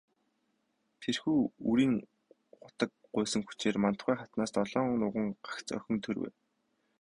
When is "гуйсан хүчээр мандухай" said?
3.13-4.15